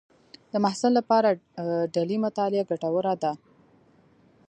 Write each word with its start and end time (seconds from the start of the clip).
د 0.51 0.53
محصل 0.63 0.91
لپاره 0.99 1.29
ډلې 1.95 2.17
مطالعه 2.25 2.67
ګټوره 2.69 3.13
ده. 3.23 3.31